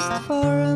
[0.00, 0.74] just for a.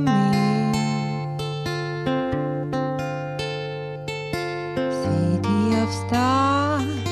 [5.02, 7.02] City of stars,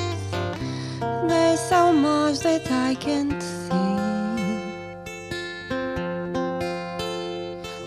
[1.28, 3.96] there's so much that I can't see.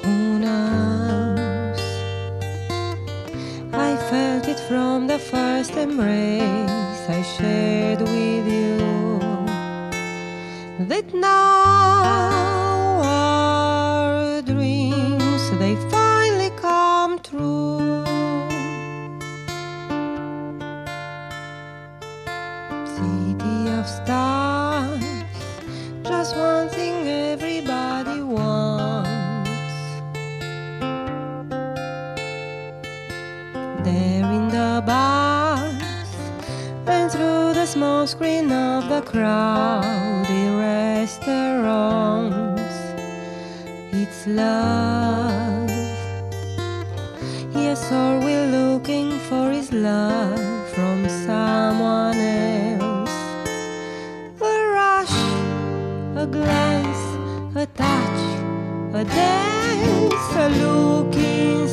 [0.03, 1.81] Who knows?
[3.73, 8.89] I felt it from the first embrace I shared with you.
[10.88, 11.84] That now.
[22.95, 25.03] City of stars,
[26.03, 29.09] just one thing everybody wants.
[33.84, 36.09] There in the bars
[36.88, 42.64] and through the small screen of the crowded restaurants,
[43.91, 45.69] it's love.
[47.53, 52.55] Yes, all we're looking for is love from someone else.
[56.16, 58.21] A glance, a touch,
[58.94, 61.67] a dance, a look in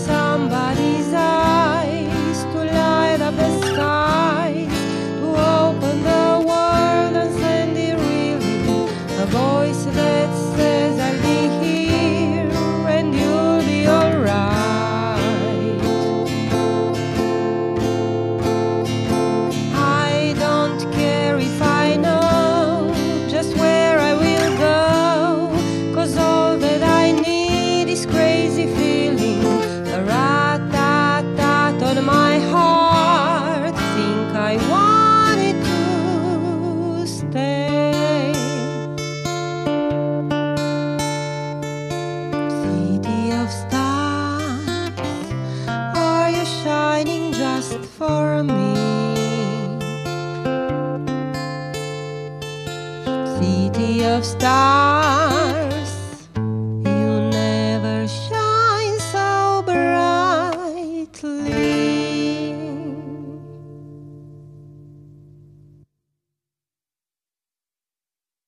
[53.43, 55.12] City of stars.